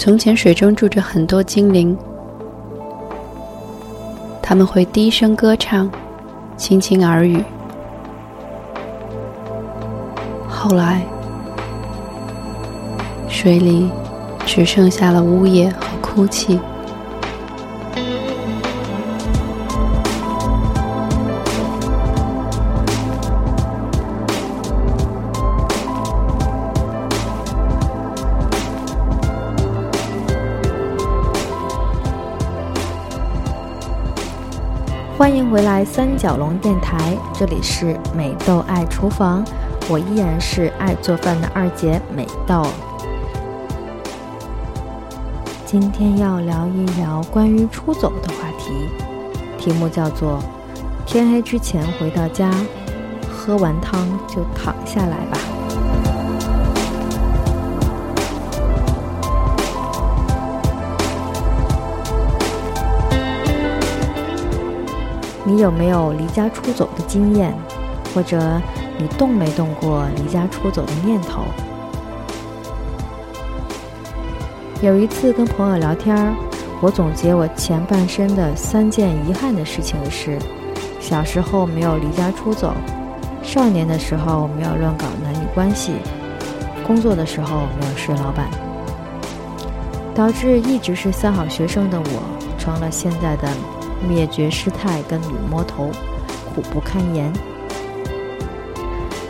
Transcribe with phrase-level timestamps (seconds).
[0.00, 1.94] 从前水中住着很多精灵，
[4.40, 5.90] 他们会低声歌唱，
[6.56, 7.44] 轻轻耳语。
[10.48, 11.02] 后来，
[13.28, 13.90] 水里
[14.46, 16.58] 只剩下了呜咽和哭泣。
[35.50, 36.96] 回来，三角龙电台，
[37.34, 39.44] 这里是美豆爱厨房，
[39.88, 42.64] 我依然是爱做饭的二姐美豆。
[45.66, 48.88] 今天要聊一聊关于出走的话题，
[49.58, 50.38] 题目叫做
[51.04, 52.48] “天黑之前回到家，
[53.28, 55.38] 喝完汤就躺下来吧”。
[65.50, 67.52] 你有没有离家出走的经验，
[68.14, 68.38] 或者
[68.96, 71.42] 你动没动过离家出走的念头？
[74.80, 76.32] 有一次跟朋友聊天，
[76.80, 80.38] 我总结我前半生的三件遗憾的事情是：
[81.00, 82.72] 小时候没有离家出走，
[83.42, 85.94] 少年的时候没有乱搞男女关系，
[86.86, 88.48] 工作的时候没有睡老板，
[90.14, 92.22] 导致一直是三好学生的我
[92.56, 93.48] 成了现在的。
[94.08, 95.90] 灭绝师太跟女魔头，
[96.54, 97.32] 苦不堪言。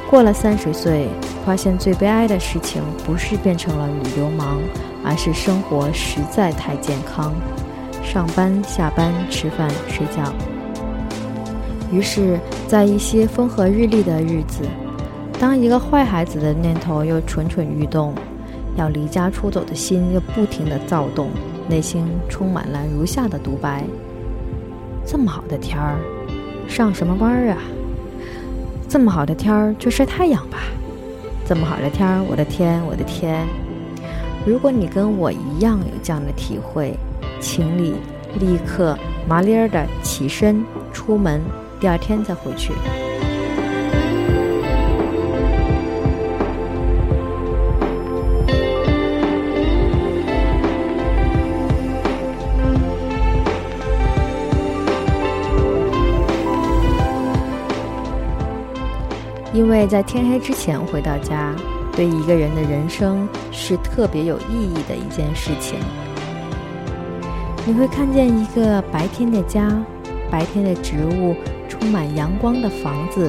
[0.08, 1.08] 过了三十岁，
[1.46, 4.58] 发现最悲哀的事情不是变成了女流氓，
[5.04, 7.32] 而是生活实在太健康，
[8.02, 10.32] 上班下班吃饭睡觉。
[11.92, 14.64] 于是，在一些风和日丽的日子，
[15.38, 18.14] 当一个坏孩子的念头又蠢蠢欲动，
[18.76, 21.30] 要离家出走的心又不停地躁动，
[21.68, 23.84] 内心充满了如下的独白。
[25.06, 25.98] 这么好的天儿，
[26.68, 27.58] 上什么班儿啊？
[28.88, 30.58] 这么好的天儿，就晒太阳吧。
[31.46, 33.46] 这么好的天儿，我的天，我的天！
[34.46, 36.96] 如果你跟我一样有这样的体会，
[37.40, 37.96] 请你
[38.38, 38.96] 立刻
[39.28, 41.40] 麻利儿的起身出门，
[41.80, 42.72] 第二天再回去。
[59.52, 61.52] 因为在天黑之前回到家，
[61.92, 65.78] 对一个人的人生是特别有意义的一件事情。
[67.66, 69.68] 你会看见一个白天的家，
[70.30, 71.34] 白天的植物，
[71.68, 73.28] 充满阳光的房子，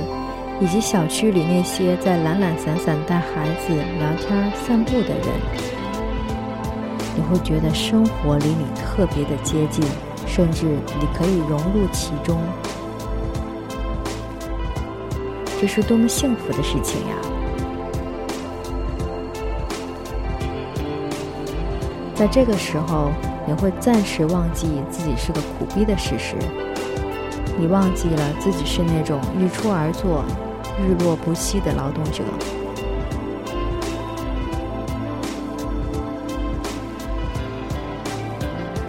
[0.60, 5.28] 以及小区里那些在懒懒散散带孩子聊天散步的人。
[7.16, 9.84] 你会觉得生活离你特别的接近，
[10.28, 12.40] 甚至你可以融入其中。
[15.62, 17.16] 这是多么幸福的事情呀！
[22.16, 23.12] 在这个时候，
[23.46, 26.36] 你会暂时忘记自己是个苦逼的事实，
[27.60, 30.26] 你忘记了自己是那种日出而作、
[30.80, 32.24] 日落不息的劳动者。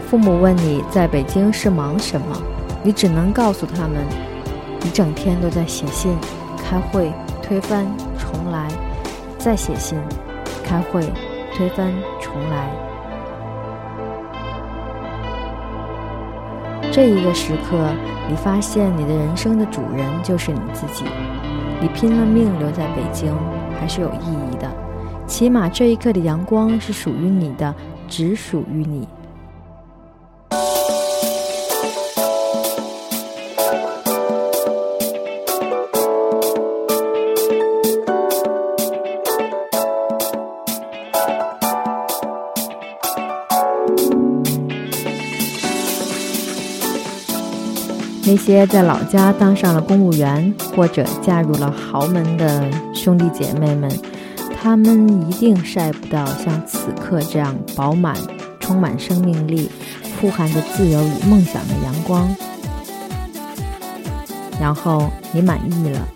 [0.08, 2.42] 父母问你在北京是忙什么，
[2.82, 4.06] 你只能告诉他们，
[4.80, 6.16] 你整天都在写信。
[6.62, 7.12] 开会，
[7.42, 7.86] 推翻，
[8.18, 8.68] 重来，
[9.38, 9.98] 再写信，
[10.64, 11.02] 开会，
[11.54, 12.70] 推翻，重来。
[16.90, 17.88] 这一个时刻，
[18.28, 21.04] 你发现你的人生的主人就是你自己。
[21.80, 23.34] 你拼了命留在北京，
[23.80, 24.70] 还是有意义的。
[25.26, 27.74] 起码这一刻的阳光是属于你的，
[28.08, 29.08] 只属于你。
[48.32, 53.92] 那些在老家当上了公务员，或者嫁入了豪门的兄弟姐妹们，
[54.58, 58.16] 他们一定晒不到像此刻这样饱满、
[58.58, 59.70] 充满生命力、
[60.18, 62.26] 富含着自由与梦想的阳光。
[64.58, 66.08] 然后你满意了，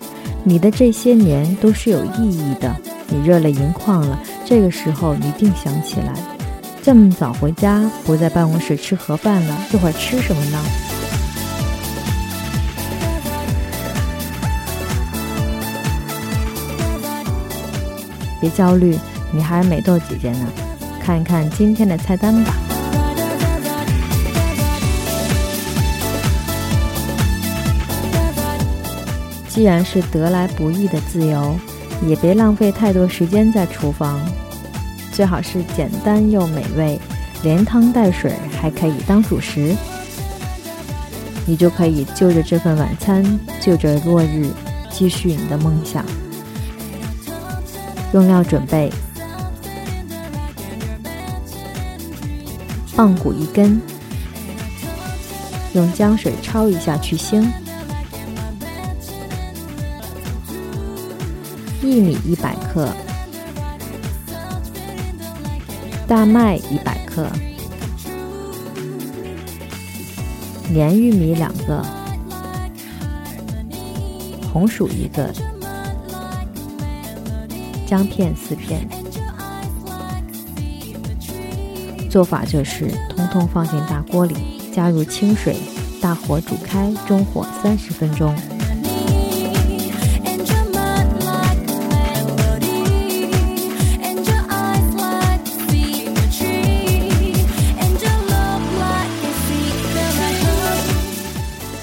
[0.42, 2.74] 你的这些年都是有意义的，
[3.08, 4.18] 你热泪盈眶了。
[4.46, 6.14] 这个时候，一定想起来，
[6.82, 10.58] 这么早回家，不在办公室吃盒饭了，这会儿吃什么呢？
[18.46, 18.96] 别焦虑，
[19.32, 20.46] 你还是美豆姐姐呢。
[21.02, 22.54] 看一看今天的菜单吧。
[29.48, 31.56] 既然是得来不易的自由，
[32.06, 34.20] 也别浪费太多时间在厨房，
[35.10, 37.00] 最好是简单又美味，
[37.42, 39.75] 连汤带水，还可以当主食。
[41.46, 43.25] 你就可以就着这份晚餐，
[43.60, 44.49] 就着落日，
[44.88, 46.04] 继续你的梦想。
[48.16, 48.90] 用料准备：
[52.96, 53.78] 棒骨一根，
[55.74, 57.46] 用姜水焯一下去腥。
[61.82, 62.88] 薏米一百克，
[66.08, 67.28] 大麦一百克，
[70.70, 71.84] 黏玉米两个，
[74.50, 75.30] 红薯一个，
[77.87, 78.87] 姜片四片。
[82.11, 84.35] 做法就是通通放进大锅里，
[84.75, 85.56] 加入清水，
[86.00, 88.35] 大火煮开，中火三十分钟。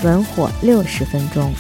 [0.04, 1.54] 文火六十分钟，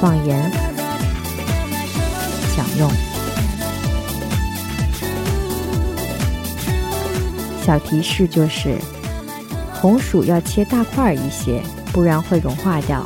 [0.00, 0.50] 放盐，
[2.54, 2.90] 享用。
[7.64, 8.76] 小提示就是，
[9.74, 11.62] 红薯要切大块一些，
[11.92, 13.04] 不然会融化掉。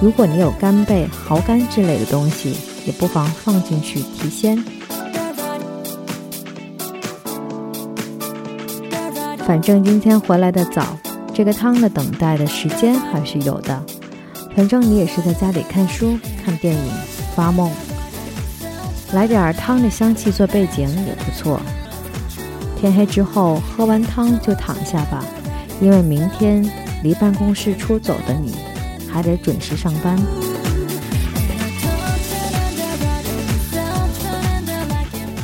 [0.00, 2.56] 如果你有干贝、蚝干之类的东西。
[2.86, 4.62] 也不妨放进去提鲜。
[9.46, 10.98] 反正今天回来的早，
[11.32, 13.82] 这个汤的等待的时间还是有的。
[14.56, 16.92] 反正你也是在家里看书、看电影、
[17.34, 17.70] 发梦，
[19.12, 21.60] 来点汤的香气做背景也不错。
[22.78, 25.24] 天黑之后喝完汤就躺下吧，
[25.80, 26.64] 因为明天
[27.02, 28.54] 离办公室出走的你，
[29.10, 30.16] 还得准时上班。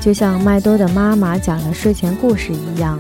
[0.01, 2.99] 就像麦多的妈妈讲的睡前故事一样，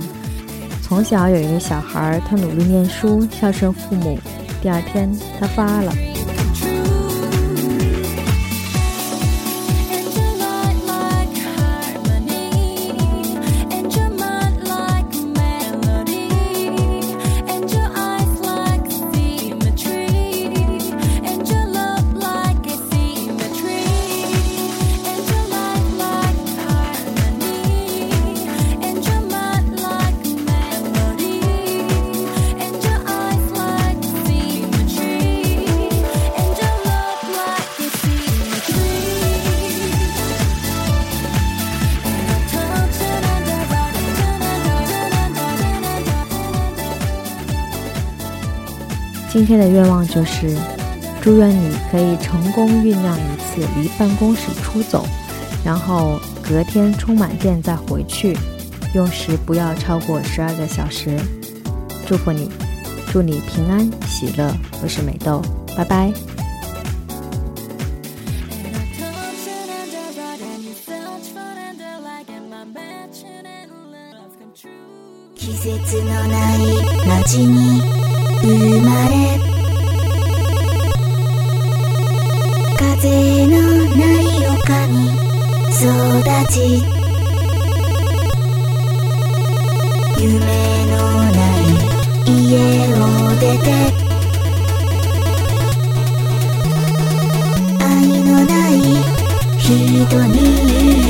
[0.83, 4.19] 从小有一个小孩，他努力念书，孝顺父母。
[4.61, 6.10] 第二天，他发了。
[49.33, 50.57] 今天的愿望就是，
[51.23, 55.07] 祝愿你可以成功酝酿一次离办公室出走，
[55.65, 58.37] 然后隔天充满电再回去，
[58.93, 61.17] 用时不要超过十二个小时。
[62.07, 62.51] 祝福你，
[63.13, 64.53] 祝你平安喜乐。
[64.83, 65.41] 我是美豆，
[65.77, 66.13] 拜拜。
[78.43, 79.39] 生まれ
[82.79, 83.55] 風の
[83.97, 84.97] ない丘に
[85.77, 85.83] 育
[86.51, 86.55] ち
[90.19, 90.27] 夢
[90.87, 90.93] の
[91.33, 91.69] ない
[92.27, 92.33] 家
[92.95, 92.97] を
[93.39, 93.69] 出て
[97.85, 97.89] 愛
[98.25, 98.73] のない
[99.59, 99.69] 人
[100.29, 101.10] に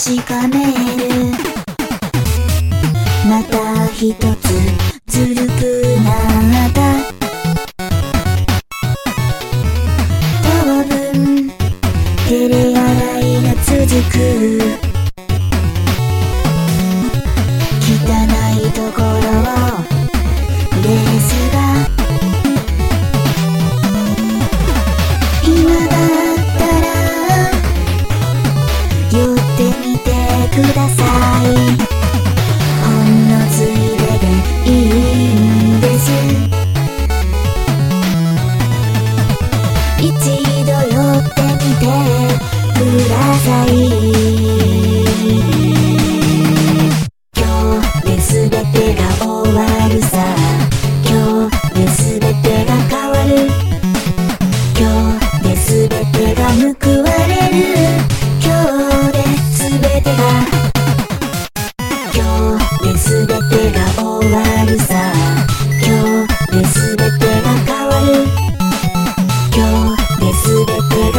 [0.00, 0.70] 確かめる。
[3.28, 4.46] また一つ
[5.08, 7.27] ずるくなった。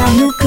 [0.09, 0.38] Now you